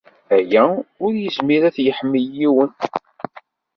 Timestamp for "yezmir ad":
1.23-1.73